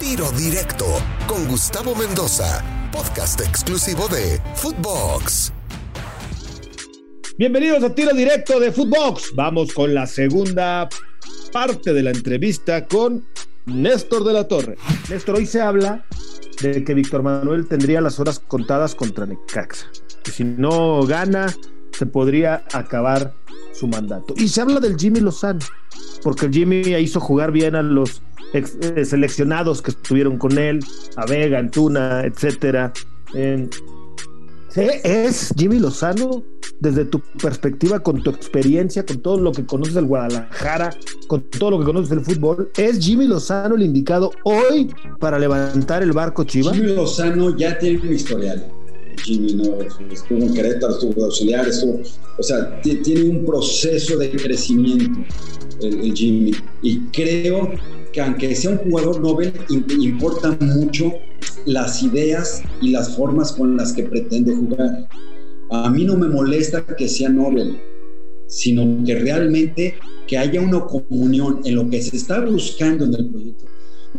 Tiro 0.00 0.30
Directo 0.32 0.86
con 1.26 1.46
Gustavo 1.46 1.94
Mendoza, 1.94 2.62
podcast 2.92 3.40
exclusivo 3.40 4.08
de 4.08 4.40
Footbox. 4.56 5.52
Bienvenidos 7.38 7.82
a 7.84 7.94
Tiro 7.94 8.12
Directo 8.12 8.58
de 8.58 8.72
Footbox. 8.72 9.34
Vamos 9.34 9.72
con 9.72 9.94
la 9.94 10.06
segunda 10.06 10.88
parte 11.52 11.92
de 11.92 12.02
la 12.02 12.10
entrevista 12.10 12.86
con 12.86 13.24
Néstor 13.66 14.24
de 14.24 14.32
la 14.32 14.48
Torre. 14.48 14.76
Néstor, 15.08 15.36
hoy 15.36 15.46
se 15.46 15.60
habla 15.60 16.04
de 16.60 16.82
que 16.82 16.92
Víctor 16.92 17.22
Manuel 17.22 17.68
tendría 17.68 18.00
las 18.00 18.18
horas 18.18 18.40
contadas 18.40 18.96
contra 18.96 19.26
Necaxa. 19.26 19.86
Que 20.24 20.32
si 20.32 20.42
no 20.42 21.02
gana, 21.06 21.54
se 21.92 22.06
podría 22.06 22.64
acabar 22.72 23.32
su 23.74 23.86
mandato. 23.88 24.34
Y 24.36 24.48
se 24.48 24.60
habla 24.60 24.80
del 24.80 24.96
Jimmy 24.96 25.20
Lozano, 25.20 25.60
porque 26.22 26.46
el 26.46 26.52
Jimmy 26.52 26.82
hizo 26.96 27.20
jugar 27.20 27.52
bien 27.52 27.74
a 27.74 27.82
los 27.82 28.22
eh, 28.52 29.04
seleccionados 29.04 29.82
que 29.82 29.90
estuvieron 29.90 30.38
con 30.38 30.56
él, 30.58 30.80
a 31.16 31.26
Vega, 31.26 31.58
Antuna, 31.58 32.22
etcétera. 32.22 32.92
¿Es 34.76 35.54
Jimmy 35.56 35.78
Lozano, 35.78 36.42
desde 36.80 37.04
tu 37.04 37.20
perspectiva, 37.40 38.00
con 38.00 38.22
tu 38.22 38.30
experiencia, 38.30 39.06
con 39.06 39.20
todo 39.20 39.38
lo 39.38 39.52
que 39.52 39.64
conoces 39.64 39.94
del 39.94 40.06
Guadalajara, 40.06 40.90
con 41.28 41.42
todo 41.42 41.72
lo 41.72 41.78
que 41.78 41.84
conoces 41.84 42.10
del 42.10 42.20
fútbol, 42.20 42.70
¿es 42.76 42.98
Jimmy 42.98 43.26
Lozano 43.26 43.76
el 43.76 43.82
indicado 43.82 44.32
hoy 44.42 44.92
para 45.20 45.38
levantar 45.38 46.02
el 46.02 46.12
barco 46.12 46.44
Chivas? 46.44 46.74
Jimmy 46.74 46.94
Lozano 46.94 47.56
ya 47.56 47.78
tiene 47.78 48.00
un 48.00 48.12
historial. 48.12 48.64
Jimmy 49.22 49.54
no 49.54 49.78
estuvo 50.10 50.42
en 50.42 50.54
Querétaro, 50.54 50.94
estuvo 50.94 51.24
auxiliar, 51.24 51.66
o 52.38 52.42
sea, 52.42 52.80
tiene 52.82 53.30
un 53.30 53.44
proceso 53.44 54.18
de 54.18 54.30
crecimiento 54.30 55.20
el, 55.80 56.14
Jimmy. 56.14 56.52
Y 56.82 56.98
creo 57.12 57.72
que 58.12 58.20
aunque 58.20 58.54
sea 58.54 58.70
un 58.70 58.78
jugador 58.78 59.20
Nobel, 59.20 59.52
importan 60.00 60.58
mucho 60.60 61.12
las 61.66 62.02
ideas 62.02 62.62
y 62.80 62.90
las 62.90 63.16
formas 63.16 63.52
con 63.52 63.76
las 63.76 63.92
que 63.92 64.04
pretende 64.04 64.54
jugar. 64.54 65.08
A 65.70 65.90
mí 65.90 66.04
no 66.04 66.16
me 66.16 66.28
molesta 66.28 66.84
que 66.84 67.08
sea 67.08 67.28
Nobel, 67.28 67.78
sino 68.46 69.04
que 69.04 69.16
realmente 69.16 69.94
que 70.26 70.38
haya 70.38 70.60
una 70.60 70.80
comunión 70.80 71.60
en 71.64 71.74
lo 71.74 71.88
que 71.90 72.00
se 72.00 72.16
está 72.16 72.40
buscando 72.40 73.04
en 73.04 73.14
el 73.14 73.26
proyecto. 73.26 73.64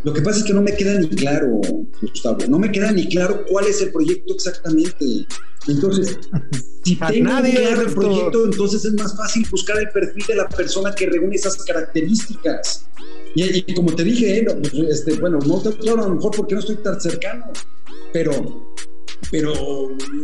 Lo 0.04 0.12
que 0.12 0.22
pasa 0.22 0.38
es 0.38 0.44
que 0.44 0.52
no 0.52 0.62
me 0.62 0.74
queda 0.76 0.98
ni 0.98 1.08
claro, 1.08 1.60
Gustavo, 2.00 2.38
no 2.48 2.58
me 2.58 2.70
queda 2.70 2.92
ni 2.92 3.08
claro 3.08 3.44
cuál 3.48 3.66
es 3.66 3.80
el 3.80 3.90
proyecto 3.92 4.34
exactamente. 4.34 5.26
Entonces, 5.68 6.18
si 6.84 6.96
tengo 6.96 7.30
claro 7.40 7.82
el 7.82 7.92
proyecto, 7.92 8.44
entonces 8.44 8.84
es 8.84 8.92
más 8.94 9.16
fácil 9.16 9.46
buscar 9.50 9.78
el 9.78 9.88
perfil 9.90 10.24
de 10.28 10.36
la 10.36 10.48
persona 10.48 10.94
que 10.94 11.06
reúne 11.06 11.34
esas 11.34 11.56
características. 11.64 12.86
Y, 13.34 13.74
como 13.74 13.94
te 13.94 14.04
dije, 14.04 14.38
eh, 14.38 14.44
pues, 14.44 14.72
este, 14.88 15.14
bueno, 15.14 15.38
no 15.46 15.60
te 15.60 15.70
claro 15.76 16.04
a 16.04 16.08
lo 16.08 16.14
mejor 16.14 16.32
porque 16.36 16.54
no 16.54 16.60
estoy 16.60 16.76
tan 16.76 17.00
cercano, 17.00 17.52
pero, 18.12 18.72
pero 19.30 19.52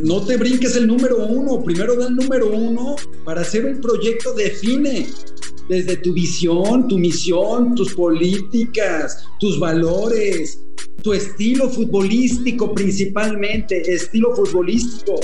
no 0.03 0.25
te 0.25 0.37
brinques 0.37 0.77
el 0.77 0.87
número 0.87 1.27
uno. 1.27 1.63
Primero 1.63 1.97
da 1.97 2.07
el 2.07 2.15
número 2.15 2.51
uno 2.51 2.97
para 3.25 3.41
hacer 3.41 3.67
un 3.67 3.81
proyecto, 3.81 4.33
define 4.33 5.09
desde 5.69 5.97
tu 5.97 6.13
visión, 6.13 6.89
tu 6.89 6.99
misión, 6.99 7.75
tus 7.75 7.95
políticas, 7.95 9.25
tus 9.39 9.59
valores, 9.59 10.61
tu 11.03 11.13
estilo 11.13 11.69
futbolístico 11.69 12.75
principalmente, 12.75 13.81
estilo 13.93 14.35
futbolístico. 14.35 15.21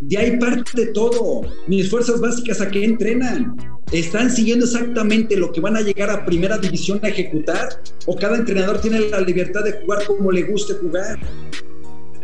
De 0.00 0.18
ahí 0.18 0.38
parte 0.38 0.86
todo. 0.86 1.42
Mis 1.66 1.88
fuerzas 1.90 2.20
básicas 2.20 2.60
a 2.60 2.70
qué 2.70 2.84
entrenan. 2.84 3.56
¿Están 3.92 4.30
siguiendo 4.30 4.64
exactamente 4.64 5.36
lo 5.36 5.52
que 5.52 5.60
van 5.60 5.76
a 5.76 5.80
llegar 5.80 6.10
a 6.10 6.24
primera 6.24 6.58
división 6.58 7.00
a 7.02 7.08
ejecutar? 7.08 7.80
¿O 8.06 8.16
cada 8.16 8.36
entrenador 8.36 8.80
tiene 8.80 9.00
la 9.08 9.20
libertad 9.20 9.62
de 9.62 9.72
jugar 9.72 10.04
como 10.06 10.32
le 10.32 10.42
guste 10.42 10.74
jugar? 10.74 11.18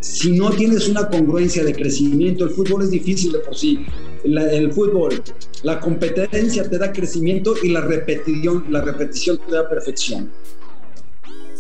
Si 0.01 0.33
no 0.33 0.51
tienes 0.51 0.89
una 0.89 1.09
congruencia 1.09 1.63
de 1.63 1.75
crecimiento, 1.75 2.45
el 2.45 2.51
fútbol 2.51 2.83
es 2.83 2.91
difícil 2.91 3.33
de 3.33 3.39
por 3.39 3.55
sí. 3.55 3.85
El 4.25 4.73
fútbol, 4.73 5.23
la 5.63 5.81
competencia 5.81 6.69
te 6.69 6.79
da 6.79 6.93
crecimiento 6.93 7.55
y 7.63 7.69
la 7.69 7.81
repetición, 7.81 8.65
la 8.71 8.81
repetición 8.81 9.39
te 9.47 9.55
da 9.55 9.69
perfección. 9.69 10.31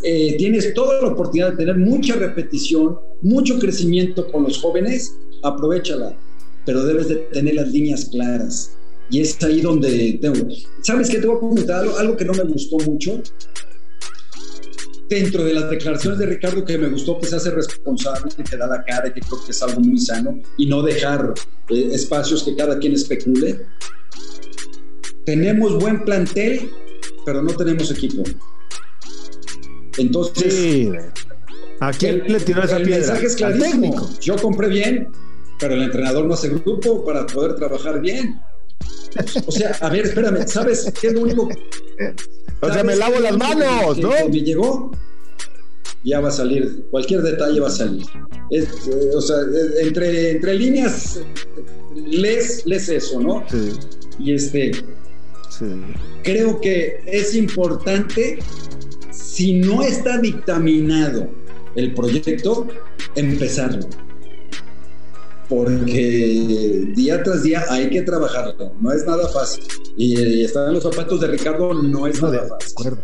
Eh, 0.02 0.36
tienes 0.38 0.72
toda 0.72 1.02
la 1.02 1.08
oportunidad 1.08 1.50
de 1.50 1.58
tener 1.58 1.76
mucha 1.76 2.14
repetición, 2.16 2.98
mucho 3.20 3.58
crecimiento 3.58 4.30
con 4.32 4.44
los 4.44 4.58
jóvenes, 4.58 5.14
aprovechala, 5.42 6.16
pero 6.64 6.84
debes 6.84 7.08
de 7.08 7.16
tener 7.16 7.54
las 7.54 7.68
líneas 7.70 8.06
claras. 8.06 8.76
Y 9.10 9.20
es 9.20 9.42
ahí 9.42 9.60
donde 9.60 10.18
tengo. 10.22 10.48
¿Sabes 10.82 11.10
qué? 11.10 11.18
Te 11.18 11.26
voy 11.26 11.36
a 11.36 11.40
comentar 11.40 11.80
algo, 11.80 11.98
algo 11.98 12.16
que 12.16 12.24
no 12.24 12.32
me 12.32 12.44
gustó 12.44 12.78
mucho. 12.78 13.20
Dentro 15.10 15.42
de 15.42 15.54
las 15.54 15.68
declaraciones 15.68 16.20
de 16.20 16.26
Ricardo, 16.26 16.64
que 16.64 16.78
me 16.78 16.88
gustó 16.88 17.18
que 17.18 17.26
se 17.26 17.34
hace 17.34 17.50
responsable, 17.50 18.32
que 18.48 18.56
da 18.56 18.68
la 18.68 18.84
cara, 18.84 19.12
que 19.12 19.20
creo 19.20 19.44
que 19.44 19.50
es 19.50 19.60
algo 19.60 19.80
muy 19.80 19.98
sano, 19.98 20.38
y 20.56 20.66
no 20.66 20.82
dejar 20.82 21.34
eh, 21.68 21.88
espacios 21.92 22.44
que 22.44 22.54
cada 22.54 22.78
quien 22.78 22.92
especule. 22.92 23.66
Tenemos 25.26 25.80
buen 25.80 26.04
plantel, 26.04 26.70
pero 27.26 27.42
no 27.42 27.52
tenemos 27.54 27.90
equipo. 27.90 28.22
Entonces, 29.98 30.54
sí. 30.54 30.92
¿a 31.80 31.92
quién 31.92 32.22
le 32.28 32.38
tiró 32.38 32.62
esa 32.62 32.76
el 32.76 32.84
piedra? 32.84 33.06
mensaje 33.08 33.26
es 33.26 33.34
clarísimo. 33.34 34.10
Yo 34.20 34.36
compré 34.36 34.68
bien, 34.68 35.08
pero 35.58 35.74
el 35.74 35.82
entrenador 35.82 36.24
no 36.24 36.34
hace 36.34 36.50
grupo 36.50 37.04
para 37.04 37.26
poder 37.26 37.56
trabajar 37.56 38.00
bien. 38.00 38.40
O 39.44 39.50
sea, 39.50 39.76
a 39.80 39.88
ver, 39.90 40.06
espérame, 40.06 40.46
¿sabes 40.46 40.90
qué 41.00 41.08
es 41.08 41.14
lo 41.14 41.22
único? 41.22 41.48
O 42.60 42.72
sea, 42.72 42.84
me 42.84 42.96
lavo 42.96 43.18
las 43.20 43.36
manos, 43.36 43.98
¿no? 43.98 44.10
me 44.28 44.40
llegó, 44.40 44.90
ya 46.04 46.20
va 46.20 46.28
a 46.28 46.32
salir, 46.32 46.86
cualquier 46.90 47.22
detalle 47.22 47.60
va 47.60 47.68
a 47.68 47.72
salir. 47.72 48.04
Eh, 48.50 48.66
o 49.14 49.20
sea, 49.20 49.36
entre, 49.80 50.32
entre 50.32 50.54
líneas, 50.54 51.20
lees, 51.94 52.66
lees 52.66 52.88
eso, 52.88 53.20
¿no? 53.20 53.44
Sí. 53.50 53.72
Y 54.18 54.34
este, 54.34 54.72
sí. 55.48 55.66
creo 56.22 56.60
que 56.60 57.02
es 57.06 57.34
importante, 57.34 58.38
si 59.10 59.54
no 59.54 59.82
está 59.82 60.18
dictaminado 60.18 61.28
el 61.76 61.94
proyecto, 61.94 62.66
empezarlo 63.14 63.88
porque 65.50 66.92
día 66.94 67.22
tras 67.24 67.42
día 67.42 67.64
hay 67.68 67.90
que 67.90 68.02
trabajarlo, 68.02 68.72
no 68.80 68.92
es 68.92 69.04
nada 69.04 69.28
fácil. 69.28 69.64
Y 69.96 70.44
estar 70.44 70.68
en 70.68 70.74
los 70.74 70.84
zapatos 70.84 71.20
de 71.20 71.26
Ricardo 71.26 71.74
no 71.74 72.06
es 72.06 72.22
nada 72.22 72.46
fácil. 72.46 72.96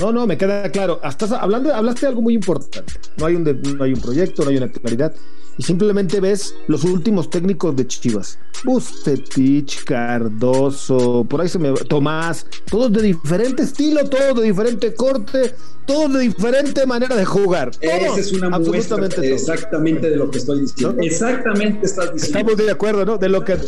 No, 0.00 0.12
no, 0.12 0.26
me 0.26 0.36
queda 0.36 0.68
claro. 0.72 0.98
Hasta 1.02 1.26
hablando, 1.38 1.72
hablaste 1.72 2.02
de 2.02 2.06
algo 2.08 2.22
muy 2.22 2.34
importante. 2.34 2.92
No 3.18 3.26
hay 3.26 3.36
un, 3.36 3.44
no 3.44 3.84
hay 3.84 3.92
un 3.92 4.00
proyecto, 4.00 4.42
no 4.42 4.50
hay 4.50 4.56
una 4.56 4.68
claridad 4.68 5.14
y 5.58 5.62
simplemente 5.62 6.20
ves 6.20 6.54
los 6.66 6.84
últimos 6.84 7.30
técnicos 7.30 7.76
de 7.76 7.86
Chivas. 7.86 8.38
Bustetich, 8.64 9.84
Cardoso, 9.84 11.24
por 11.28 11.40
ahí 11.40 11.48
se 11.48 11.58
me 11.58 11.72
Tomás, 11.72 12.46
todos 12.70 12.92
de 12.92 13.02
diferente 13.02 13.64
estilo, 13.64 14.08
todos 14.08 14.40
de 14.40 14.44
diferente 14.44 14.94
corte, 14.94 15.54
todos 15.86 16.12
de 16.14 16.20
diferente 16.20 16.86
manera 16.86 17.16
de 17.16 17.24
jugar. 17.24 17.70
Esa 17.80 18.18
es 18.18 18.32
una 18.32 18.50
muestra 18.50 19.06
exactamente 19.06 20.10
de 20.10 20.16
lo 20.16 20.30
que 20.30 20.38
estoy 20.38 20.60
diciendo. 20.60 21.02
Exactamente 21.02 21.86
estás 21.86 22.12
diciendo. 22.12 22.38
Estamos 22.38 22.56
de 22.56 22.70
acuerdo, 22.70 23.04
¿no? 23.04 23.18
De 23.18 23.28
lo 23.28 23.44
que 23.44 23.58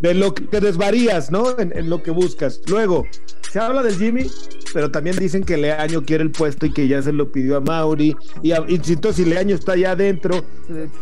de 0.00 0.14
lo 0.14 0.32
que 0.32 0.60
desvarías, 0.60 1.30
¿no? 1.30 1.58
En, 1.58 1.76
en 1.76 1.90
lo 1.90 2.02
que 2.02 2.12
buscas. 2.12 2.60
Luego, 2.66 3.04
se 3.50 3.58
habla 3.58 3.82
del 3.82 3.96
Jimmy, 3.96 4.30
pero 4.72 4.90
también 4.90 5.16
dicen 5.16 5.44
que 5.44 5.56
Leaño 5.56 6.02
quiere 6.04 6.24
el 6.24 6.30
puesto 6.30 6.66
y 6.66 6.72
que 6.72 6.88
ya 6.88 7.02
se 7.02 7.12
lo 7.12 7.30
pidió 7.30 7.56
a 7.56 7.60
Mauri. 7.60 8.16
Y, 8.42 8.52
entonces, 8.52 9.16
si 9.16 9.24
Leaño 9.24 9.54
está 9.54 9.76
ya 9.76 9.92
adentro, 9.92 10.44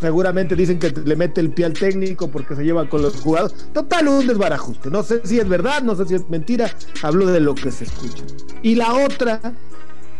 seguramente 0.00 0.54
dicen 0.54 0.78
que 0.78 0.91
le 0.91 1.16
mete 1.16 1.41
el 1.41 1.50
pie 1.50 1.66
al 1.66 1.72
técnico 1.72 2.28
porque 2.31 2.54
se 2.54 2.65
lleva 2.65 2.88
con 2.88 3.03
los 3.03 3.21
jugadores. 3.21 3.56
Total, 3.72 4.09
un 4.09 4.27
desbarajuste. 4.27 4.91
No 4.91 5.03
sé 5.03 5.21
si 5.25 5.38
es 5.38 5.49
verdad, 5.49 5.82
no 5.82 5.94
sé 5.97 6.06
si 6.06 6.15
es 6.15 6.28
mentira. 6.28 6.71
Hablo 7.03 7.27
de 7.27 7.41
lo 7.41 7.54
que 7.54 7.71
se 7.71 7.84
escucha. 7.84 8.25
Y 8.62 8.75
la 8.75 8.94
otra 8.94 9.41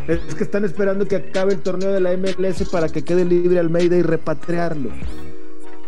es 0.09 0.34
que 0.34 0.45
están 0.45 0.65
esperando 0.65 1.07
que 1.07 1.16
acabe 1.16 1.54
el 1.54 1.60
torneo 1.60 1.92
de 1.92 2.01
la 2.01 2.16
MLS 2.16 2.69
para 2.69 2.89
que 2.89 3.03
quede 3.03 3.25
libre 3.25 3.59
Almeida 3.59 3.97
y 3.97 4.03
repatriarlo. 4.03 4.91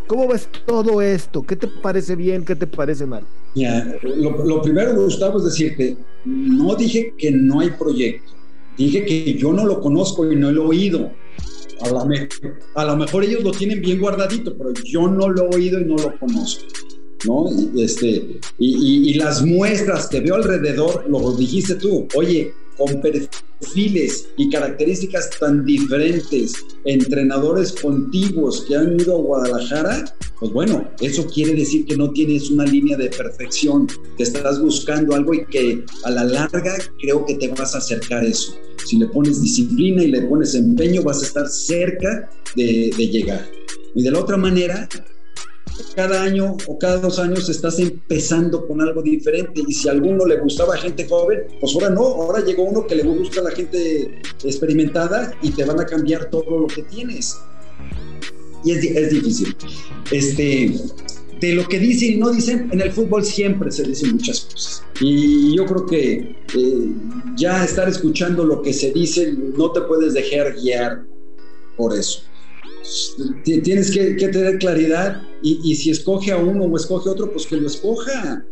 ¿Cómo 0.08 0.26
ves 0.26 0.49
todo 0.66 1.02
esto? 1.02 1.43
¿Qué 1.43 1.55
te 1.55 1.69
parece 1.69 2.16
bien? 2.16 2.44
¿Qué 2.44 2.56
te 2.56 2.66
parece 2.66 3.05
mal? 3.06 3.25
lo, 3.55 4.62
primero, 4.62 4.94
Gustavo, 4.94 5.38
es 5.38 5.44
decirte, 5.44 5.96
no 6.25 6.75
dije 6.75 7.12
que 7.19 7.31
no 7.31 7.60
hay 7.60 7.70
proyecto, 7.70 8.32
dije 8.76 9.05
que 9.05 9.34
yo 9.34 9.52
no 9.52 9.66
lo 9.66 9.81
conozco 9.81 10.31
y 10.31 10.34
no 10.34 10.50
lo 10.50 10.64
he 10.64 10.66
oído. 10.66 11.12
A 11.82 11.90
lo, 11.90 12.08
a 12.75 12.84
lo 12.84 12.96
mejor 12.96 13.22
ellos 13.22 13.44
lo 13.44 13.52
tienen 13.52 13.81
bien 13.81 14.00
guardadito, 14.00 14.56
pero 14.56 14.72
yo 14.84 15.08
no 15.08 15.28
lo 15.28 15.44
he 15.44 15.56
oído 15.56 15.81
y 15.81 15.84
no 15.84 15.96
lo 15.96 16.19
conozco. 16.19 16.64
¿no? 17.26 17.46
Y, 17.50 17.82
este, 17.82 18.40
y, 18.58 19.11
y, 19.11 19.14
las 19.14 19.44
muestras 19.44 20.08
que 20.08 20.20
veo 20.20 20.37
alrededor, 20.37 21.04
lo 21.08 21.37
dijiste 21.37 21.75
tú, 21.75 22.06
oye, 22.14 22.52
con 22.78 23.00
perfiles 23.00 24.28
y 24.36 24.48
características 24.48 25.30
tan 25.38 25.64
diferentes, 25.64 26.54
entrenadores 26.84 27.72
contiguos 27.72 28.64
que 28.66 28.76
han 28.76 28.98
ido 28.98 29.16
a 29.16 29.20
Guadalajara, 29.20 30.14
pues 30.38 30.52
bueno, 30.52 30.88
eso 31.00 31.26
quiere 31.26 31.54
decir 31.54 31.84
que 31.84 31.96
no 31.96 32.12
tienes 32.12 32.50
una 32.50 32.64
línea 32.64 32.96
de 32.96 33.10
perfección, 33.10 33.88
que 34.16 34.22
estás 34.22 34.62
buscando 34.62 35.14
algo 35.14 35.34
y 35.34 35.44
que 35.46 35.84
a 36.04 36.10
la 36.10 36.25
larga 36.25 36.76
creo 37.00 37.26
que 37.26 37.34
te 37.34 37.48
vas 37.48 37.75
a 37.75 37.78
acercar 37.78 38.22
a 38.22 38.28
eso. 38.28 38.54
Si 38.86 38.96
le 38.96 39.06
pones 39.08 39.42
disciplina 39.42 40.02
y 40.04 40.12
le 40.12 40.22
pones 40.22 40.54
empeño, 40.54 41.02
vas 41.02 41.22
a 41.22 41.26
estar 41.26 41.48
cerca 41.48 42.30
de, 42.54 42.90
de 42.96 43.08
llegar. 43.08 43.44
Y 43.94 44.02
de 44.02 44.10
la 44.12 44.20
otra 44.20 44.36
manera, 44.36 44.88
cada 45.94 46.22
año 46.22 46.56
o 46.66 46.78
cada 46.78 46.98
dos 46.98 47.19
años 47.19 47.48
estás 47.48 47.78
empezando 47.78 48.66
con 48.66 48.80
algo 48.80 49.02
diferente 49.02 49.62
y 49.66 49.72
si 49.72 49.88
a 49.88 49.92
alguno 49.92 50.26
le 50.26 50.38
gustaba 50.38 50.76
gente 50.76 51.06
joven, 51.08 51.44
pues 51.60 51.75
ahora 51.75 51.90
no, 51.90 52.02
ahora 52.02 52.44
llegó 52.44 52.64
uno 52.64 52.86
que 52.86 52.96
le 52.96 53.02
gusta 53.02 53.40
a 53.40 53.44
la 53.44 53.50
gente 53.50 54.20
experimentada 54.44 55.34
y 55.42 55.50
te 55.50 55.64
van 55.64 55.80
a 55.80 55.86
cambiar 55.86 56.30
todo 56.30 56.60
lo 56.60 56.66
que 56.66 56.82
tienes. 56.82 57.38
Y 58.64 58.72
es, 58.72 58.84
es 58.84 59.10
difícil. 59.10 59.56
Este, 60.10 60.75
de 61.40 61.52
lo 61.54 61.66
que 61.69 61.78
dicen 61.78 62.14
y 62.14 62.16
no 62.16 62.30
dicen, 62.30 62.69
en 62.72 62.80
el 62.80 62.90
fútbol 62.90 63.25
siempre 63.25 63.70
se 63.70 63.84
dicen 63.84 64.12
muchas 64.12 64.40
cosas. 64.40 64.84
Y 65.00 65.56
yo 65.56 65.64
creo 65.66 65.86
que 65.86 66.36
eh, 66.56 66.92
ya 67.36 67.64
estar 67.64 67.88
escuchando 67.88 68.44
lo 68.44 68.62
que 68.62 68.72
se 68.72 68.92
dice, 68.92 69.32
no 69.56 69.70
te 69.70 69.82
puedes 69.82 70.14
dejar 70.14 70.54
guiar 70.54 71.04
por 71.76 71.96
eso 71.96 72.27
tienes 73.44 73.90
que, 73.90 74.14
tener 74.14 74.58
claridad 74.58 75.23
y, 75.43 75.75
si 75.76 75.90
escoge 75.90 76.32
a 76.32 76.37
uno 76.37 76.64
o 76.64 76.76
escoge 76.76 77.08
otro, 77.08 77.31
pues 77.32 77.46
que 77.46 77.56
lo 77.56 77.67
escoja. 77.67 78.44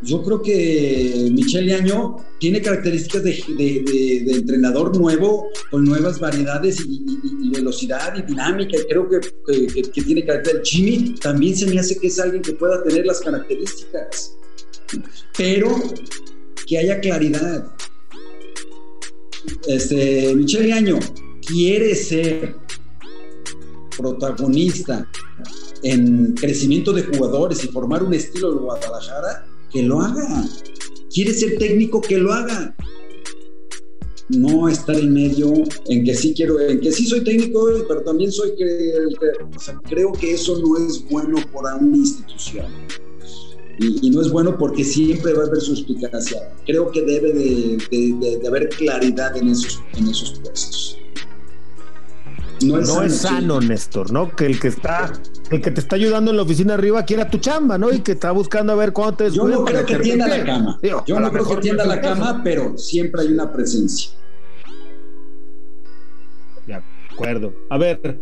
Yo 0.00 0.22
creo 0.22 0.40
que 0.40 1.28
Michelle 1.32 1.74
Año 1.74 2.16
tiene 2.38 2.62
características 2.62 3.24
de, 3.24 4.24
entrenador 4.28 4.96
nuevo, 4.96 5.48
con 5.70 5.84
nuevas 5.84 6.20
variedades 6.20 6.80
y, 6.86 7.50
velocidad 7.50 8.14
y 8.16 8.22
dinámica, 8.22 8.78
y 8.78 8.84
creo 8.88 9.08
que, 9.08 9.18
que, 9.92 10.02
tiene 10.02 10.24
carácter. 10.24 10.62
Jimmy 10.64 11.14
también 11.20 11.56
se 11.56 11.66
me 11.66 11.80
hace 11.80 11.98
que 11.98 12.06
es 12.06 12.20
alguien 12.20 12.42
que 12.42 12.52
pueda 12.52 12.82
tener 12.84 13.04
las 13.06 13.20
características, 13.20 14.36
pero 15.36 15.74
que 16.66 16.78
haya 16.78 17.00
claridad. 17.00 17.72
Este, 19.66 20.34
Michelle 20.34 20.72
Año 20.72 20.98
quiere 21.44 21.94
ser 21.94 22.67
protagonista 23.98 25.06
en 25.82 26.34
crecimiento 26.34 26.92
de 26.92 27.02
jugadores 27.02 27.62
y 27.64 27.68
formar 27.68 28.02
un 28.02 28.14
estilo 28.14 28.52
de 28.52 28.60
Guadalajara, 28.60 29.46
que 29.70 29.82
lo 29.82 30.00
haga. 30.00 30.44
Quiere 31.12 31.34
ser 31.34 31.58
técnico, 31.58 32.00
que 32.00 32.16
lo 32.16 32.32
haga. 32.32 32.74
No 34.28 34.68
estar 34.68 34.96
en 34.96 35.12
medio 35.12 35.52
en 35.86 36.04
que 36.04 36.14
sí 36.14 36.34
quiero, 36.34 36.60
en 36.60 36.80
que 36.80 36.92
sí 36.92 37.06
soy 37.06 37.24
técnico, 37.24 37.66
pero 37.88 38.02
también 38.02 38.30
soy 38.30 38.54
que, 38.56 38.92
creo 39.88 40.12
que 40.12 40.34
eso 40.34 40.58
no 40.58 40.76
es 40.76 41.02
bueno 41.08 41.38
para 41.52 41.76
una 41.76 41.96
institución. 41.96 42.66
Y, 43.80 44.10
no 44.10 44.20
es 44.20 44.30
bueno 44.30 44.58
porque 44.58 44.84
siempre 44.84 45.32
va 45.32 45.44
a 45.44 45.46
haber 45.46 45.60
suspicacia. 45.60 46.52
Creo 46.66 46.90
que 46.90 47.02
debe 47.02 47.32
de, 47.32 48.42
haber 48.46 48.68
claridad 48.70 49.36
en 49.36 49.48
esos, 49.48 49.80
en 49.96 50.08
esos 50.08 50.38
puestos. 50.40 50.98
No 52.62 53.02
es, 53.02 53.16
sano, 53.16 53.60
Néstor, 53.60 54.10
¿no? 54.12 54.34
Que 54.34 54.46
el 54.46 54.58
que 54.58 54.68
está, 54.68 55.12
el 55.50 55.62
que 55.62 55.70
te 55.70 55.80
está 55.80 55.96
ayudando 55.96 56.30
en 56.30 56.36
la 56.36 56.42
oficina 56.42 56.74
arriba 56.74 57.04
quiera 57.04 57.30
tu 57.30 57.38
chamba, 57.38 57.78
¿no? 57.78 57.92
Y 57.92 58.00
que 58.00 58.12
está 58.12 58.32
buscando 58.32 58.72
a 58.72 58.76
ver 58.76 58.92
cuándo 58.92 59.16
te 59.16 59.30
Yo 59.30 59.46
no 59.46 59.64
creo 59.64 59.86
que 59.86 59.96
tienda 59.96 60.26
la 60.26 60.44
cama. 60.44 60.78
Yo 61.06 61.20
no 61.20 61.30
creo 61.30 61.48
que 61.48 61.56
tienda 61.56 61.84
la 61.84 62.00
cama, 62.00 62.40
pero 62.42 62.76
siempre 62.76 63.22
hay 63.22 63.28
una 63.28 63.52
presencia. 63.52 64.12
De 66.66 66.82
acuerdo. 67.12 67.52
A 67.70 67.78
ver, 67.78 68.20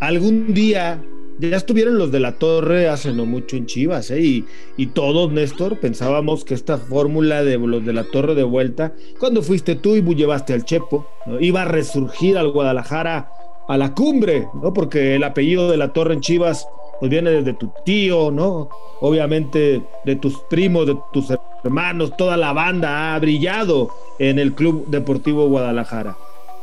algún 0.00 0.52
día 0.52 1.02
ya 1.38 1.56
estuvieron 1.56 1.98
los 1.98 2.12
de 2.12 2.20
la 2.20 2.38
torre 2.38 2.88
hace 2.88 3.12
no 3.12 3.26
mucho 3.26 3.56
en 3.56 3.66
Chivas, 3.66 4.10
¿eh? 4.10 4.20
Y, 4.20 4.44
y 4.76 4.86
todos, 4.88 5.32
Néstor, 5.32 5.80
pensábamos 5.80 6.44
que 6.44 6.54
esta 6.54 6.78
fórmula 6.78 7.42
de 7.42 7.58
los 7.58 7.84
de 7.84 7.92
la 7.92 8.04
torre 8.04 8.34
de 8.34 8.44
vuelta, 8.44 8.94
cuando 9.18 9.42
fuiste 9.42 9.74
tú 9.74 9.96
y 9.96 10.02
llevaste 10.14 10.52
al 10.52 10.64
Chepo, 10.64 11.06
iba 11.40 11.62
a 11.62 11.64
resurgir 11.64 12.38
al 12.38 12.50
Guadalajara 12.50 13.30
a 13.68 13.76
la 13.76 13.94
cumbre, 13.94 14.48
¿no? 14.54 14.72
Porque 14.72 15.14
el 15.14 15.24
apellido 15.24 15.70
de 15.70 15.76
la 15.76 15.92
Torre 15.92 16.14
en 16.14 16.20
Chivas 16.20 16.68
pues 17.00 17.10
viene 17.10 17.30
desde 17.30 17.54
tu 17.54 17.70
tío, 17.84 18.30
¿no? 18.30 18.68
Obviamente 19.00 19.82
de 20.04 20.16
tus 20.16 20.38
primos, 20.48 20.86
de 20.86 20.96
tus 21.12 21.32
hermanos, 21.62 22.16
toda 22.16 22.36
la 22.36 22.52
banda 22.52 23.14
ha 23.14 23.18
brillado 23.18 23.90
en 24.18 24.38
el 24.38 24.54
Club 24.54 24.86
Deportivo 24.88 25.48
Guadalajara. 25.48 26.16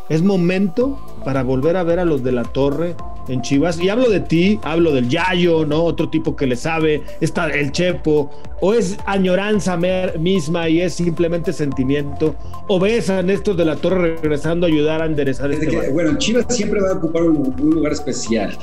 Es 0.09 0.23
momento 0.23 0.99
para 1.23 1.43
volver 1.43 1.77
a 1.77 1.83
ver 1.83 1.99
a 1.99 2.05
los 2.05 2.23
de 2.23 2.31
la 2.31 2.43
Torre 2.43 2.95
en 3.31 3.41
Chivas. 3.41 3.79
Y 3.79 3.89
hablo 3.89 4.09
de 4.09 4.19
ti, 4.19 4.59
hablo 4.63 4.91
del 4.91 5.09
Yayo, 5.09 5.65
¿no? 5.65 5.83
Otro 5.83 6.09
tipo 6.09 6.35
que 6.35 6.47
le 6.47 6.55
sabe, 6.55 7.03
está 7.19 7.47
el 7.49 7.71
Chepo, 7.71 8.29
o 8.59 8.73
es 8.73 8.97
añoranza 9.05 9.77
misma 9.77 10.69
y 10.69 10.81
es 10.81 10.93
simplemente 10.93 11.53
sentimiento, 11.53 12.35
o 12.67 12.79
ves 12.79 13.09
a 13.09 13.21
Néstor 13.21 13.55
de 13.55 13.65
la 13.65 13.75
Torre 13.75 14.17
regresando 14.21 14.65
a 14.65 14.69
ayudar 14.69 15.01
a 15.01 15.05
enderezar 15.05 15.51
este 15.51 15.89
Bueno, 15.91 16.17
Chivas 16.17 16.45
siempre 16.49 16.81
va 16.81 16.91
a 16.91 16.93
ocupar 16.93 17.23
un, 17.23 17.55
lugar 17.57 17.93
especial 17.93 18.57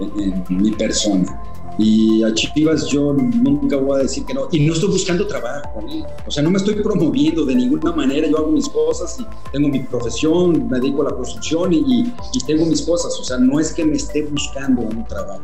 en 0.00 0.44
mi 0.48 0.70
persona 0.72 1.53
y 1.78 2.22
a 2.22 2.32
Chivas 2.32 2.86
yo 2.86 3.12
nunca 3.12 3.76
voy 3.76 3.98
a 3.98 4.02
decir 4.04 4.24
que 4.24 4.34
no. 4.34 4.48
Y 4.52 4.60
no 4.60 4.74
estoy 4.74 4.90
buscando 4.90 5.26
trabajo, 5.26 5.80
¿eh? 5.88 6.04
o 6.26 6.30
sea, 6.30 6.42
no 6.42 6.50
me 6.50 6.58
estoy 6.58 6.76
promoviendo 6.76 7.44
de 7.44 7.54
ninguna 7.54 7.92
manera. 7.92 8.28
Yo 8.28 8.38
hago 8.38 8.50
mis 8.50 8.68
cosas 8.68 9.18
y 9.18 9.26
tengo 9.52 9.68
mi 9.68 9.80
profesión, 9.80 10.68
me 10.68 10.78
dedico 10.78 11.02
a 11.02 11.10
la 11.10 11.16
construcción 11.16 11.72
y, 11.72 12.12
tengo 12.46 12.66
mis 12.66 12.82
cosas. 12.82 13.18
O 13.18 13.24
sea, 13.24 13.38
no 13.38 13.58
es 13.58 13.72
que 13.72 13.84
me 13.84 13.96
esté 13.96 14.22
buscando 14.22 14.82
un 14.82 15.04
trabajo. 15.04 15.42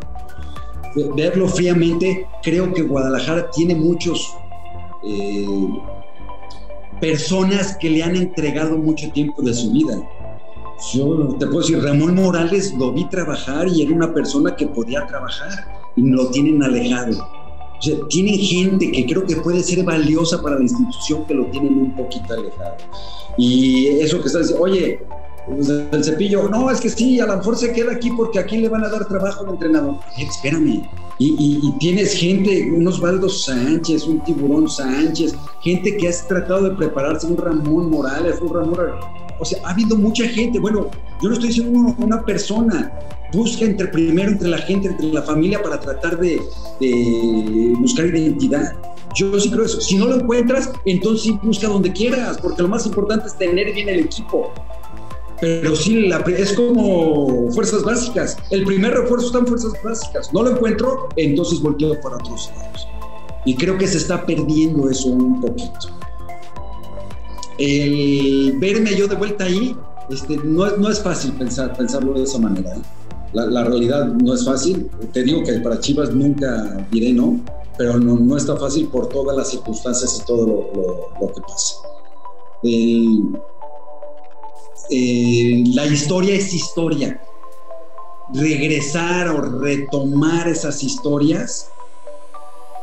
verlo 1.16 1.48
fríamente, 1.48 2.28
creo 2.42 2.72
que 2.72 2.82
Guadalajara 2.82 3.50
tiene 3.50 3.74
muchos 3.74 4.32
eh, 5.02 5.46
personas 7.00 7.76
que 7.78 7.90
le 7.90 8.02
han 8.02 8.14
entregado 8.14 8.76
mucho 8.76 9.10
tiempo 9.10 9.42
de 9.42 9.54
su 9.54 9.72
vida. 9.72 10.00
Yo 10.94 11.36
te 11.38 11.46
puedo 11.46 11.60
decir, 11.60 11.82
Ramón 11.82 12.14
Morales 12.14 12.72
lo 12.74 12.92
vi 12.92 13.04
trabajar 13.08 13.68
y 13.68 13.82
era 13.82 13.94
una 13.94 14.14
persona 14.14 14.56
que 14.56 14.66
podía 14.66 15.06
trabajar 15.06 15.79
y 16.00 16.10
lo 16.10 16.30
tienen 16.30 16.62
alejado. 16.62 17.22
O 17.78 17.82
sea, 17.82 17.96
tienen 18.08 18.38
gente 18.38 18.90
que 18.90 19.06
creo 19.06 19.24
que 19.24 19.36
puede 19.36 19.62
ser 19.62 19.84
valiosa 19.84 20.40
para 20.42 20.56
la 20.56 20.62
institución 20.62 21.24
que 21.26 21.34
lo 21.34 21.46
tienen 21.46 21.78
un 21.78 21.96
poquito 21.96 22.34
alejado. 22.34 22.76
Y 23.38 23.86
eso 24.00 24.20
que 24.20 24.26
está 24.26 24.40
diciendo, 24.40 24.62
oye, 24.62 25.00
pues, 25.46 25.68
el 25.68 26.04
cepillo, 26.04 26.48
no, 26.48 26.70
es 26.70 26.80
que 26.80 26.90
sí, 26.90 27.20
a 27.20 27.26
lo 27.26 27.38
mejor 27.38 27.56
se 27.56 27.72
queda 27.72 27.92
aquí 27.92 28.10
porque 28.10 28.38
aquí 28.38 28.58
le 28.58 28.68
van 28.68 28.84
a 28.84 28.88
dar 28.88 29.06
trabajo 29.08 29.44
al 29.44 29.52
entrenador. 29.52 29.96
espérame. 30.18 30.88
Y, 31.18 31.36
y, 31.38 31.72
tienes 31.78 32.14
gente, 32.14 32.70
un 32.72 32.86
Osvaldo 32.88 33.28
Sánchez, 33.28 34.06
un 34.06 34.24
Tiburón 34.24 34.70
Sánchez, 34.70 35.34
gente 35.60 35.98
que 35.98 36.08
has 36.08 36.26
tratado 36.26 36.70
de 36.70 36.76
prepararse, 36.76 37.26
un 37.26 37.36
Ramón 37.36 37.90
Morales, 37.90 38.40
un 38.40 38.54
Ramón. 38.54 38.78
O 39.38 39.44
sea, 39.44 39.60
ha 39.64 39.70
habido 39.70 39.96
mucha 39.96 40.26
gente. 40.28 40.58
Bueno, 40.58 40.88
yo 41.22 41.28
no 41.28 41.34
estoy 41.34 41.48
diciendo 41.48 41.94
una 41.98 42.24
persona, 42.24 42.90
busca 43.32 43.64
entre 43.64 43.88
primero 43.88 44.30
entre 44.30 44.48
la 44.48 44.58
gente, 44.58 44.88
entre 44.88 45.12
la 45.12 45.22
familia 45.22 45.62
para 45.62 45.80
tratar 45.80 46.18
de, 46.18 46.40
buscar 47.78 48.06
identidad. 48.06 48.72
Yo 49.16 49.38
sí 49.40 49.50
creo 49.50 49.64
eso. 49.64 49.80
Si 49.80 49.96
no 49.96 50.06
lo 50.06 50.16
encuentras, 50.16 50.70
entonces 50.84 51.22
sí 51.22 51.38
busca 51.42 51.68
donde 51.68 51.92
quieras, 51.92 52.38
porque 52.40 52.62
lo 52.62 52.68
más 52.68 52.86
importante 52.86 53.26
es 53.26 53.36
tener 53.36 53.72
bien 53.72 53.88
el 53.88 54.00
equipo. 54.00 54.52
Pero 55.40 55.74
sí, 55.74 56.02
la, 56.02 56.18
es 56.18 56.52
como 56.52 57.50
fuerzas 57.50 57.82
básicas. 57.82 58.36
El 58.50 58.64
primer 58.64 58.92
refuerzo 58.92 59.26
está 59.26 59.38
en 59.38 59.46
fuerzas 59.46 59.72
básicas. 59.82 60.32
No 60.32 60.42
lo 60.42 60.50
encuentro, 60.50 61.08
entonces 61.16 61.60
volteo 61.60 61.98
para 62.00 62.16
otros 62.16 62.50
lados. 62.56 62.86
Y 63.46 63.54
creo 63.54 63.78
que 63.78 63.86
se 63.86 63.96
está 63.96 64.26
perdiendo 64.26 64.88
eso 64.90 65.08
un 65.08 65.40
poquito. 65.40 65.88
El 67.58 68.54
verme 68.58 68.94
yo 68.94 69.08
de 69.08 69.16
vuelta 69.16 69.44
ahí, 69.44 69.74
este, 70.10 70.36
no, 70.36 70.76
no 70.76 70.90
es 70.90 71.02
fácil 71.02 71.32
pensar, 71.32 71.76
pensarlo 71.76 72.12
de 72.12 72.24
esa 72.24 72.38
manera. 72.38 72.74
¿eh? 72.74 72.80
La, 73.32 73.64
realidad 73.64 74.06
no 74.06 74.34
es 74.34 74.44
fácil. 74.44 74.90
Te 75.12 75.22
digo 75.22 75.42
que 75.44 75.52
para 75.60 75.78
Chivas 75.78 76.12
nunca 76.12 76.86
diré 76.90 77.12
no, 77.12 77.40
pero 77.78 77.98
no, 77.98 78.16
no 78.16 78.36
está 78.36 78.56
fácil 78.56 78.88
por 78.88 79.08
todas 79.08 79.36
las 79.36 79.50
circunstancias 79.50 80.20
y 80.20 80.26
todo 80.26 80.46
lo, 81.20 81.32
que 81.32 81.40
pasa. 81.42 81.76
la 85.74 85.86
historia 85.86 86.34
es 86.34 86.52
historia. 86.52 87.20
Regresar 88.32 89.28
o 89.28 89.40
retomar 89.40 90.48
esas 90.48 90.82
historias 90.82 91.70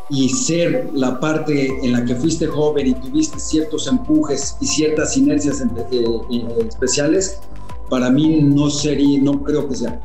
y 0.10 0.30
ser 0.30 0.90
la 0.94 1.20
parte 1.20 1.68
en 1.84 1.92
la 1.92 2.06
que 2.06 2.16
fuiste 2.16 2.48
joven 2.48 2.88
y 2.88 2.94
tuviste 2.94 3.40
ciertos 3.40 3.88
empujes 3.88 4.56
y 4.62 4.68
ciertas 4.68 5.18
inercias 5.18 5.62
eh, 5.62 6.06
eh, 6.32 6.68
especiales, 6.68 7.40
para 7.90 8.10
mí 8.10 8.42
no 8.42 8.70
sería, 8.70 9.22
no 9.22 9.44
creo 9.44 9.68
que 9.68 9.76
sea 9.76 10.02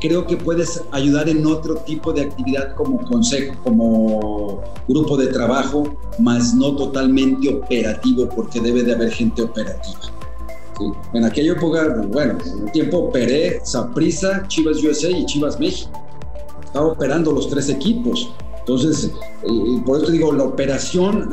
creo 0.00 0.26
que 0.26 0.36
puedes 0.36 0.82
ayudar 0.92 1.28
en 1.28 1.46
otro 1.46 1.76
tipo 1.76 2.12
de 2.12 2.22
actividad 2.22 2.74
como 2.74 3.04
consejo, 3.04 3.54
como 3.62 4.62
grupo 4.88 5.16
de 5.16 5.28
trabajo, 5.28 5.84
más 6.18 6.54
no 6.54 6.74
totalmente 6.74 7.54
operativo, 7.54 8.28
porque 8.28 8.60
debe 8.60 8.82
de 8.82 8.94
haber 8.94 9.10
gente 9.12 9.42
operativa. 9.42 10.00
En 11.12 11.24
aquella 11.24 11.52
época, 11.52 12.02
bueno, 12.08 12.38
en 12.44 12.66
el 12.66 12.72
tiempo 12.72 12.98
operé 12.98 13.60
Saprisa, 13.64 14.44
Chivas 14.48 14.82
USA 14.82 15.10
y 15.10 15.26
Chivas 15.26 15.60
México. 15.60 15.90
Estaba 16.64 16.86
operando 16.86 17.32
los 17.32 17.50
tres 17.50 17.68
equipos. 17.68 18.32
Entonces, 18.60 19.10
eh, 19.42 19.82
por 19.84 20.02
eso 20.02 20.10
digo, 20.10 20.32
la 20.32 20.44
operación, 20.44 21.30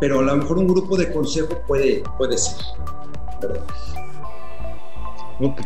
pero 0.00 0.18
a 0.18 0.22
lo 0.22 0.36
mejor 0.36 0.58
un 0.58 0.68
grupo 0.68 0.96
de 0.98 1.10
consejo 1.12 1.54
puede, 1.66 2.02
puede 2.18 2.36
ser. 2.36 2.56
Ok, 5.40 5.60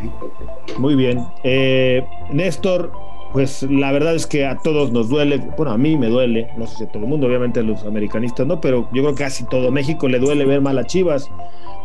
muy 0.78 0.94
bien. 0.94 1.24
Eh, 1.42 2.06
Néstor, 2.30 2.92
pues 3.32 3.64
la 3.64 3.90
verdad 3.90 4.14
es 4.14 4.26
que 4.26 4.46
a 4.46 4.58
todos 4.58 4.92
nos 4.92 5.08
duele, 5.08 5.38
bueno, 5.56 5.72
a 5.72 5.78
mí 5.78 5.96
me 5.96 6.06
duele, 6.06 6.48
no 6.56 6.66
sé 6.68 6.76
si 6.76 6.84
a 6.84 6.88
todo 6.88 7.02
el 7.02 7.08
mundo, 7.08 7.26
obviamente 7.26 7.60
a 7.60 7.62
los 7.64 7.84
americanistas 7.84 8.46
no, 8.46 8.60
pero 8.60 8.88
yo 8.92 9.02
creo 9.02 9.14
que 9.14 9.24
casi 9.24 9.44
todo 9.44 9.72
México 9.72 10.08
le 10.08 10.20
duele 10.20 10.44
ver 10.44 10.60
mal 10.60 10.78
a 10.78 10.84
Chivas, 10.84 11.28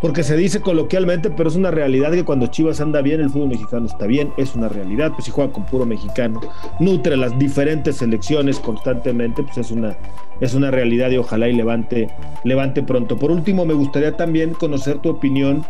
porque 0.02 0.24
se 0.24 0.38
dice 0.38 0.62
coloquialmente, 0.62 1.30
pero 1.30 1.50
es 1.50 1.56
una 1.56 1.72
realidad 1.72 2.12
que 2.12 2.24
cuando 2.24 2.48
Chivas 2.48 2.80
anda 2.82 3.02
bien, 3.02 3.20
el 3.20 3.30
fútbol 3.30 3.50
mexicano 3.50 3.86
está 3.86 4.06
bien, 4.06 4.32
es 4.38 4.56
una 4.56 4.70
realidad, 4.70 5.12
pues 5.12 5.26
si 5.26 5.32
juega 5.32 5.52
con 5.52 5.66
puro 5.66 5.86
mexicano, 5.86 6.40
nutre 6.80 7.18
las 7.18 7.38
diferentes 7.38 7.98
selecciones 7.98 8.60
constantemente, 8.60 9.44
pues 9.44 9.58
es 9.58 9.72
una, 9.72 9.98
es 10.40 10.54
una 10.54 10.72
realidad 10.72 11.12
y 11.12 11.18
ojalá 11.18 11.50
y 11.50 11.54
levante, 11.54 12.10
levante 12.44 12.82
pronto. 12.82 13.18
Por 13.18 13.32
último, 13.32 13.66
me 13.66 13.74
gustaría 13.74 14.16
también 14.16 14.54
conocer 14.54 15.00
tu 15.00 15.10
opinión 15.10 15.66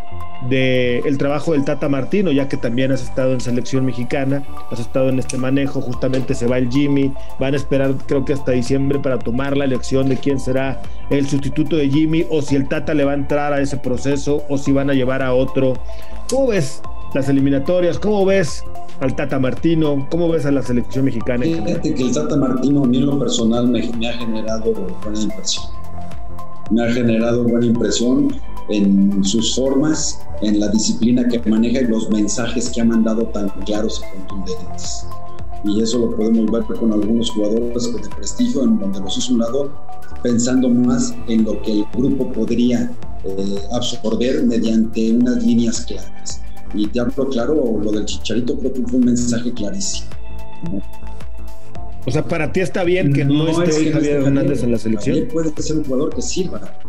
del 0.47 1.05
el 1.05 1.17
trabajo 1.17 1.53
del 1.53 1.65
Tata 1.65 1.89
Martino, 1.89 2.31
ya 2.31 2.47
que 2.47 2.55
también 2.55 2.91
has 2.91 3.01
estado 3.01 3.33
en 3.33 3.41
selección 3.41 3.85
mexicana, 3.85 4.43
has 4.71 4.79
estado 4.79 5.09
en 5.09 5.19
este 5.19 5.37
manejo, 5.37 5.81
justamente 5.81 6.33
se 6.33 6.47
va 6.47 6.57
el 6.57 6.69
Jimmy, 6.69 7.11
van 7.39 7.53
a 7.53 7.57
esperar 7.57 7.95
creo 8.07 8.23
que 8.23 8.33
hasta 8.33 8.51
diciembre 8.51 8.99
para 8.99 9.19
tomar 9.19 9.57
la 9.57 9.65
elección 9.65 10.07
de 10.07 10.17
quién 10.17 10.39
será 10.39 10.81
el 11.09 11.27
sustituto 11.27 11.75
de 11.75 11.89
Jimmy 11.89 12.25
o 12.29 12.41
si 12.41 12.55
el 12.55 12.67
Tata 12.67 12.93
le 12.93 13.03
va 13.03 13.11
a 13.11 13.15
entrar 13.15 13.53
a 13.53 13.61
ese 13.61 13.77
proceso 13.77 14.43
o 14.49 14.57
si 14.57 14.71
van 14.71 14.89
a 14.89 14.93
llevar 14.93 15.21
a 15.21 15.33
otro. 15.33 15.73
¿Cómo 16.29 16.47
ves 16.47 16.81
las 17.13 17.29
eliminatorias? 17.29 17.97
¿Cómo 17.97 18.25
ves 18.25 18.63
al 18.99 19.15
Tata 19.15 19.39
Martino? 19.39 20.07
¿Cómo 20.11 20.29
ves 20.29 20.45
a 20.45 20.51
la 20.51 20.61
selección 20.61 21.05
mexicana? 21.05 21.43
Fíjate 21.43 21.93
que 21.93 22.03
el 22.03 22.13
Tata 22.13 22.35
Martino 22.35 22.83
a 22.83 22.87
mí 22.87 22.99
lo 22.99 23.17
personal 23.17 23.67
me, 23.67 23.89
me 23.97 24.09
ha 24.09 24.13
generado 24.13 24.73
buena 24.73 25.19
impresión. 25.19 25.65
Me 26.71 26.83
ha 26.83 26.91
generado 26.91 27.43
buena 27.45 27.65
impresión 27.65 28.35
en 28.69 29.23
sus 29.23 29.55
formas, 29.55 30.21
en 30.41 30.59
la 30.59 30.67
disciplina 30.67 31.27
que 31.27 31.39
maneja 31.49 31.81
y 31.81 31.85
los 31.85 32.09
mensajes 32.11 32.69
que 32.69 32.81
ha 32.81 32.85
mandado 32.85 33.23
tan 33.27 33.49
claros 33.65 34.01
y 34.03 34.27
contundentes. 34.27 35.07
Y 35.63 35.81
eso 35.81 35.99
lo 35.99 36.15
podemos 36.15 36.51
ver 36.51 36.63
con 36.77 36.93
algunos 36.93 37.29
jugadores 37.31 37.93
de 37.93 38.09
prestigio, 38.15 38.63
en 38.63 38.79
donde 38.79 38.99
los 39.01 39.17
hizo 39.17 39.33
un 39.33 39.39
lado 39.39 39.71
pensando 40.23 40.69
más 40.69 41.13
en 41.27 41.43
lo 41.43 41.61
que 41.61 41.71
el 41.71 41.85
grupo 41.93 42.31
podría 42.31 42.91
eh, 43.23 43.61
absorber 43.73 44.43
mediante 44.45 45.11
unas 45.11 45.43
líneas 45.43 45.85
claras. 45.85 46.41
Y 46.73 46.87
te 46.87 46.99
hablo 46.99 47.27
claro, 47.29 47.79
lo 47.81 47.91
del 47.91 48.05
Chicharito 48.05 48.57
creo 48.57 48.73
que 48.73 48.81
fue 48.83 48.99
un 48.99 49.05
mensaje 49.05 49.51
clarísimo. 49.53 50.09
O 52.05 52.11
sea, 52.11 52.23
para 52.25 52.51
ti 52.51 52.61
está 52.61 52.83
bien 52.83 53.13
que 53.13 53.25
no, 53.25 53.47
esté 53.49 53.75
hoy 53.75 53.91
Javier 53.91 54.21
Hernández 54.21 54.63
en 54.63 54.71
la 54.71 54.77
selección. 54.77 55.27
Puede 55.31 55.51
ser 55.61 55.77
un 55.77 55.83
jugador 55.83 56.15
que 56.15 56.21
sirva, 56.21 56.79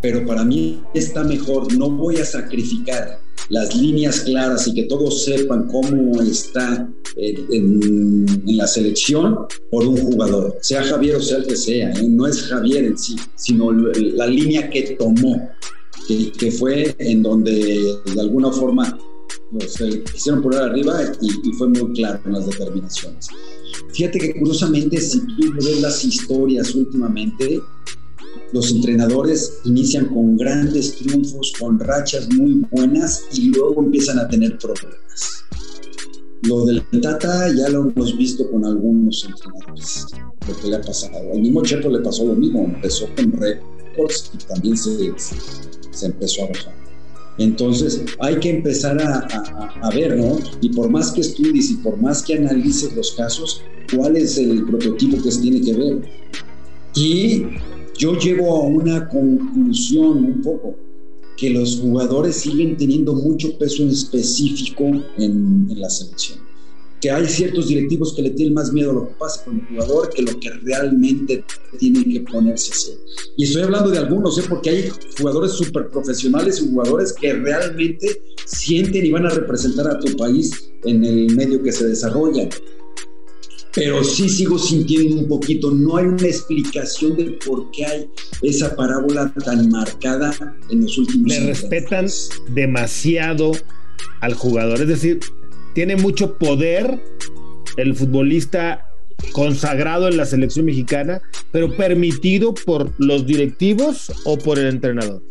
pero 0.00 0.24
para 0.26 0.44
mí 0.44 0.82
está 0.94 1.24
mejor. 1.24 1.72
No 1.76 1.90
voy 1.90 2.16
a 2.16 2.24
sacrificar 2.24 3.18
las 3.48 3.74
líneas 3.76 4.20
claras 4.20 4.66
y 4.66 4.74
que 4.74 4.84
todos 4.84 5.24
sepan 5.24 5.66
cómo 5.68 6.20
está 6.22 6.88
en, 7.16 8.26
la 8.46 8.66
selección 8.66 9.38
por 9.70 9.86
un 9.86 9.96
jugador, 9.96 10.56
sea 10.60 10.82
Javier 10.82 11.16
o 11.16 11.20
sea 11.20 11.38
el 11.38 11.46
que 11.46 11.56
sea. 11.56 11.90
¿eh? 11.90 12.08
No 12.08 12.26
es 12.26 12.42
Javier 12.42 12.84
en 12.84 12.98
sí, 12.98 13.16
sino 13.36 13.72
la 13.72 14.26
línea 14.26 14.70
que 14.70 14.96
tomó, 14.98 15.48
que, 16.06 16.50
fue 16.52 16.94
en 16.98 17.22
donde 17.22 17.96
de 18.14 18.20
alguna 18.20 18.50
forma 18.52 18.98
se 19.68 20.02
quisieron 20.04 20.42
poner 20.42 20.60
arriba 20.60 21.00
y, 21.20 21.28
y 21.48 21.52
fue 21.52 21.68
muy 21.68 21.92
claro 21.92 22.20
en 22.26 22.32
las 22.32 22.46
determinaciones. 22.46 23.28
Fíjate 23.92 24.18
que 24.18 24.34
curiosamente, 24.34 25.00
si 25.00 25.20
tú 25.20 25.52
ves 25.56 25.80
las 25.80 26.04
historias 26.04 26.74
últimamente, 26.74 27.60
los 28.54 28.70
entrenadores 28.70 29.58
inician 29.64 30.06
con 30.06 30.36
grandes 30.36 30.94
triunfos, 30.94 31.52
con 31.58 31.76
rachas 31.80 32.32
muy 32.32 32.64
buenas 32.70 33.24
y 33.32 33.48
luego 33.48 33.82
empiezan 33.82 34.20
a 34.20 34.28
tener 34.28 34.56
problemas. 34.58 35.44
Lo 36.42 36.64
del 36.64 36.84
Tata 37.02 37.52
ya 37.52 37.68
lo 37.68 37.90
hemos 37.90 38.16
visto 38.16 38.48
con 38.52 38.64
algunos 38.64 39.24
entrenadores, 39.24 40.06
lo 40.46 40.56
que 40.56 40.68
le 40.68 40.76
ha 40.76 40.80
pasado. 40.82 41.32
Al 41.32 41.40
mismo 41.40 41.64
Chepo 41.64 41.88
le 41.88 41.98
pasó 41.98 42.26
lo 42.26 42.36
mismo, 42.36 42.66
empezó 42.66 43.08
con 43.16 43.32
récords 43.32 44.30
y 44.32 44.38
también 44.46 44.76
se, 44.76 45.12
se 45.18 46.06
empezó 46.06 46.44
a 46.44 46.48
bajar. 46.48 46.74
Entonces 47.38 48.04
hay 48.20 48.38
que 48.38 48.50
empezar 48.50 49.02
a, 49.02 49.18
a, 49.82 49.90
ver, 49.90 50.16
¿no? 50.16 50.38
Y 50.60 50.68
por 50.68 50.90
más 50.90 51.10
que 51.10 51.22
estudies 51.22 51.72
y 51.72 51.74
por 51.78 51.96
más 51.96 52.22
que 52.22 52.36
analices 52.36 52.94
los 52.94 53.10
casos, 53.14 53.62
¿cuál 53.96 54.16
es 54.16 54.38
el 54.38 54.64
prototipo 54.64 55.20
que 55.20 55.32
se 55.32 55.40
tiene 55.40 55.60
que 55.60 55.72
ver? 55.72 56.02
Y 56.94 57.46
yo 57.96 58.18
llevo 58.18 58.56
a 58.56 58.66
una 58.66 59.08
conclusión 59.08 60.24
un 60.24 60.42
poco, 60.42 60.76
que 61.36 61.50
los 61.50 61.80
jugadores 61.80 62.36
siguen 62.36 62.76
teniendo 62.76 63.14
mucho 63.14 63.58
peso 63.58 63.82
en 63.82 63.90
específico 63.90 64.84
en, 64.84 65.66
en 65.68 65.80
la 65.80 65.90
selección 65.90 66.44
que 67.04 67.10
hay 67.10 67.28
ciertos 67.28 67.68
directivos 67.68 68.14
que 68.14 68.22
le 68.22 68.30
tienen 68.30 68.54
más 68.54 68.72
miedo 68.72 68.90
a 68.90 68.94
lo 68.94 69.08
que 69.08 69.14
pasa 69.18 69.44
con 69.44 69.60
el 69.60 69.66
jugador 69.66 70.08
que 70.08 70.22
lo 70.22 70.40
que 70.40 70.48
realmente 70.62 71.44
tiene 71.78 72.02
que 72.02 72.20
ponerse 72.20 72.70
a 72.70 72.74
hacer. 72.74 72.94
Y 73.36 73.44
estoy 73.44 73.60
hablando 73.60 73.90
de 73.90 73.98
algunos, 73.98 74.38
¿eh? 74.38 74.44
porque 74.48 74.70
hay 74.70 74.90
jugadores 75.18 75.52
súper 75.52 75.90
profesionales 75.90 76.62
y 76.62 76.70
jugadores 76.70 77.12
que 77.12 77.34
realmente 77.34 78.22
sienten 78.46 79.04
y 79.04 79.12
van 79.12 79.26
a 79.26 79.28
representar 79.28 79.86
a 79.86 80.00
tu 80.00 80.16
país 80.16 80.70
en 80.84 81.04
el 81.04 81.36
medio 81.36 81.62
que 81.62 81.72
se 81.72 81.86
desarrolla. 81.86 82.48
Pero 83.74 84.04
sí 84.04 84.28
sigo 84.28 84.58
sintiendo 84.58 85.16
un 85.16 85.28
poquito, 85.28 85.70
no 85.70 85.96
hay 85.96 86.06
una 86.06 86.26
explicación 86.26 87.16
de 87.16 87.38
por 87.44 87.70
qué 87.72 87.84
hay 87.84 88.10
esa 88.42 88.76
parábola 88.76 89.32
tan 89.44 89.68
marcada 89.68 90.32
en 90.70 90.82
los 90.82 90.96
últimos 90.96 91.32
años. 91.32 91.44
Le 91.44 91.48
respetan 91.48 92.06
demasiado 92.50 93.52
al 94.20 94.34
jugador, 94.34 94.80
es 94.80 94.88
decir, 94.88 95.20
tiene 95.74 95.96
mucho 95.96 96.38
poder 96.38 97.02
el 97.76 97.96
futbolista 97.96 98.93
consagrado 99.32 100.08
en 100.08 100.16
la 100.16 100.26
selección 100.26 100.66
mexicana, 100.66 101.20
pero 101.52 101.74
permitido 101.76 102.54
por 102.54 102.90
los 102.98 103.26
directivos 103.26 104.12
o 104.24 104.36
por 104.38 104.58
el 104.58 104.66
entrenador. 104.66 105.22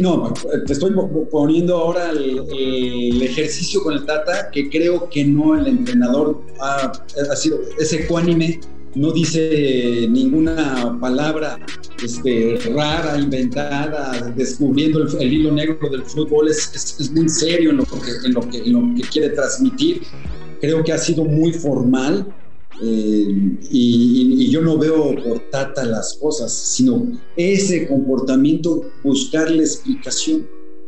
No, 0.00 0.32
te 0.66 0.72
estoy 0.72 0.92
poniendo 1.30 1.76
ahora 1.76 2.10
el, 2.10 3.22
ejercicio 3.22 3.82
con 3.82 3.94
el 3.94 4.04
Tata, 4.04 4.50
que 4.50 4.68
creo 4.70 5.08
que 5.08 5.24
no 5.24 5.58
el 5.58 5.66
entrenador 5.66 6.42
ha, 6.60 6.92
ha 7.30 7.36
sido 7.36 7.58
ese 7.78 8.04
ecuánime 8.04 8.60
no 8.96 9.12
dice 9.12 10.06
ninguna 10.08 10.98
palabra 10.98 11.58
este, 12.02 12.58
rara, 12.74 13.18
inventada, 13.18 14.32
descubriendo 14.34 15.06
el, 15.20 15.32
hilo 15.32 15.52
negro 15.52 15.90
del 15.90 16.02
fútbol, 16.02 16.48
es, 16.48 16.98
es, 16.98 17.10
muy 17.12 17.28
serio 17.28 17.70
en 17.70 17.76
lo, 17.76 17.84
que, 17.84 17.90
en, 18.24 18.32
lo 18.32 18.40
que, 18.48 18.58
en 18.58 18.72
lo 18.72 18.94
que 18.96 19.02
quiere 19.02 19.28
transmitir. 19.30 20.02
Creo 20.62 20.82
que 20.82 20.94
ha 20.94 20.98
sido 20.98 21.24
muy 21.24 21.52
formal 21.52 22.26
eh, 22.82 23.58
y, 23.70 24.34
y, 24.38 24.50
yo 24.50 24.60
no 24.60 24.76
veo 24.78 25.14
por 25.14 25.50
tata 25.50 25.84
las 25.84 26.14
cosas, 26.14 26.52
sino 26.52 27.18
ese 27.36 27.86
comportamiento, 27.86 28.82
buscarle 29.02 29.62
explicación. 29.62 30.46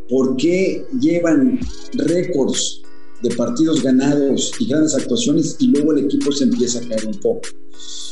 ¿Por 0.09 0.37
qué 0.37 0.87
llevan 1.01 1.61
récords 1.95 2.83
de 3.23 3.35
partidos 3.35 3.83
ganados 3.83 4.53
y 4.59 4.67
grandes 4.67 4.95
actuaciones 4.95 5.57
y 5.59 5.69
luego 5.69 5.93
el 5.93 6.05
equipo 6.05 6.33
se 6.33 6.45
empieza 6.45 6.79
a 6.79 6.89
caer 6.89 7.07
un 7.07 7.19
poco. 7.21 7.43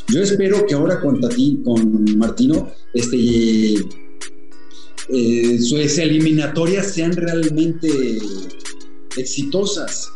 Yo 0.09 0.23
espero 0.23 0.67
que 0.67 0.75
ahora 0.75 1.01
con, 1.01 1.21
Tati, 1.21 1.63
con 1.65 2.17
Martino 2.17 2.71
este, 2.95 3.75
eh, 5.09 5.59
sus 5.61 5.99
eliminatorias 5.99 6.93
sean 6.93 7.13
realmente 7.13 8.19
exitosas. 9.17 10.09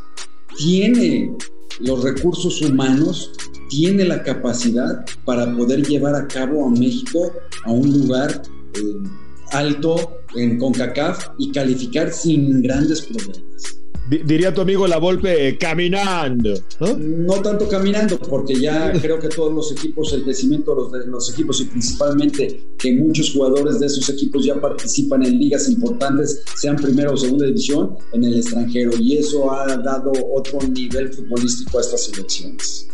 Tiene 0.57 1.37
los 1.81 2.03
recursos 2.03 2.61
humanos, 2.63 3.33
tiene 3.71 4.05
la 4.05 4.23
capacidad 4.23 5.05
para 5.25 5.57
poder 5.57 5.87
llevar 5.87 6.15
a 6.15 6.27
cabo 6.29 6.67
a 6.67 6.71
México 6.71 7.33
a 7.65 7.71
un 7.71 7.91
lugar 7.91 8.43
eh, 8.75 8.81
alto 9.53 10.19
en 10.37 10.59
CONCACAF 10.59 11.29
y 11.39 11.51
calificar 11.53 12.13
sin 12.13 12.61
grandes 12.63 13.01
problemas 13.03 13.41
diría 14.11 14.53
tu 14.53 14.61
amigo 14.61 14.87
La 14.87 14.99
Volpe, 14.99 15.49
eh, 15.49 15.59
caminando. 15.59 16.55
¿no? 16.81 16.97
¿no? 16.97 17.43
tanto 17.43 17.69
caminando, 17.69 18.19
porque 18.19 18.59
ya 18.59 18.93
creo 19.01 19.19
que 19.21 19.29
todos 19.29 19.53
los 19.53 19.73
equipos, 19.73 20.13
el 20.13 20.25
crecimiento 20.25 20.89
de 20.91 21.07
los, 21.07 21.33
equipos 21.33 21.61
y 21.61 21.65
principalmente 21.67 22.61
que 22.79 22.93
muchos 22.93 23.33
jugadores 23.33 23.79
de 23.79 23.87
esos 23.87 24.09
equipos 24.09 24.45
ya 24.45 24.61
participan 24.61 25.23
en 25.23 25.39
ligas 25.39 25.69
importantes, 25.69 26.43
sean 26.57 26.77
primera 26.77 27.13
o 27.13 27.17
segunda 27.17 27.47
división, 27.47 27.97
en 28.13 28.25
el 28.25 28.37
extranjero. 28.37 28.91
Y 28.99 29.17
eso 29.19 29.53
ha 29.53 29.77
dado 29.77 30.13
otro 30.35 30.59
nivel 30.69 31.13
futbolístico 31.13 31.79
a 31.79 31.81
estas 31.83 32.05
selecciones. 32.07 32.89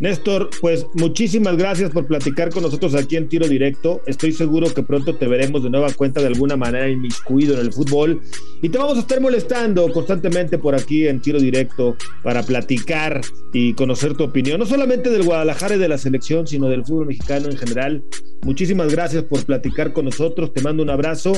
Néstor, 0.00 0.50
pues 0.60 0.86
muchísimas 0.94 1.56
gracias 1.56 1.90
por 1.90 2.06
platicar 2.06 2.50
con 2.50 2.64
nosotros 2.64 2.94
aquí 2.94 3.16
en 3.16 3.28
Tiro 3.28 3.46
Directo. 3.46 4.00
Estoy 4.06 4.32
seguro 4.32 4.72
que 4.74 4.82
pronto 4.82 5.14
te 5.14 5.28
veremos 5.28 5.62
de 5.62 5.70
nueva 5.70 5.92
cuenta 5.92 6.20
de 6.20 6.26
alguna 6.26 6.56
manera 6.56 6.88
inmiscuido 6.88 7.54
en 7.54 7.60
el 7.60 7.72
fútbol 7.72 8.20
y 8.60 8.68
te 8.68 8.78
vamos 8.78 8.96
a 8.96 9.00
estar 9.00 9.20
molestando 9.20 9.90
constantemente 9.92 10.58
por 10.58 10.74
aquí 10.74 11.06
en 11.06 11.20
Tiro 11.20 11.38
Directo 11.38 11.96
para 12.24 12.42
platicar 12.42 13.20
y 13.52 13.74
conocer 13.74 14.16
tu 14.16 14.24
opinión, 14.24 14.58
no 14.58 14.66
solamente 14.66 15.10
del 15.10 15.22
Guadalajara 15.22 15.76
y 15.76 15.78
de 15.78 15.88
la 15.88 15.98
selección, 15.98 16.46
sino 16.46 16.68
del 16.68 16.84
fútbol 16.84 17.06
mexicano 17.06 17.48
en 17.48 17.56
general. 17.56 18.02
Muchísimas 18.42 18.90
gracias 18.90 19.22
por 19.24 19.44
platicar 19.44 19.92
con 19.92 20.06
nosotros, 20.06 20.52
te 20.52 20.60
mando 20.60 20.82
un 20.82 20.90
abrazo 20.90 21.32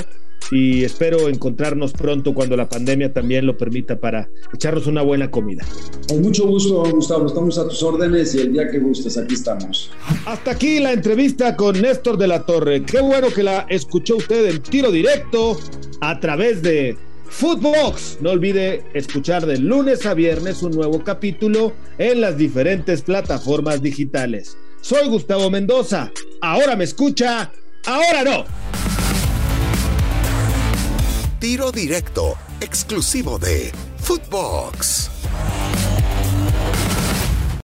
y 0.51 0.85
espero 0.85 1.29
encontrarnos 1.29 1.93
pronto 1.93 2.35
cuando 2.35 2.57
la 2.57 2.69
pandemia 2.69 3.13
también 3.13 3.47
lo 3.47 3.57
permita 3.57 3.99
para 3.99 4.29
echarnos 4.55 4.87
una 4.87 5.03
buena 5.03 5.31
comida. 5.31 5.65
Con 6.09 6.23
mucho 6.23 6.47
gusto, 6.47 6.85
Gustavo, 6.91 7.27
estamos 7.27 7.59
a 7.59 7.69
tus 7.69 7.83
órdenes 7.83 8.35
y 8.35 8.41
el 8.47 8.53
día 8.53 8.69
que 8.71 8.79
gustes, 8.79 9.19
aquí 9.19 9.35
estamos. 9.35 9.91
Hasta 10.25 10.53
aquí 10.53 10.81
la 10.81 10.93
entrevista 10.93 11.57
con 11.57 11.81
Néstor 11.81 12.17
de 12.17 12.29
la 12.29 12.45
Torre. 12.45 12.83
Qué 12.85 13.01
bueno 13.01 13.29
que 13.29 13.43
la 13.43 13.67
escuchó 13.69 14.17
usted 14.17 14.47
en 14.47 14.63
tiro 14.63 14.91
directo 14.91 15.59
a 16.01 16.19
través 16.21 16.63
de 16.63 16.97
Footbox. 17.29 18.19
No 18.21 18.31
olvide 18.31 18.85
escuchar 18.95 19.47
de 19.47 19.59
lunes 19.59 20.07
a 20.07 20.15
viernes 20.15 20.63
un 20.63 20.73
nuevo 20.73 21.03
capítulo 21.03 21.73
en 21.99 22.21
las 22.21 22.37
diferentes 22.37 23.03
plataformas 23.03 23.83
digitales. 23.83 24.57
Soy 24.81 25.09
Gustavo 25.09 25.51
Mendoza. 25.51 26.13
Ahora 26.41 26.77
me 26.77 26.85
escucha, 26.85 27.51
ahora 27.87 28.23
no. 28.23 28.45
Tiro 31.41 31.71
directo, 31.73 32.35
exclusivo 32.61 33.39
de 33.39 33.73
Footbox. 33.99 35.11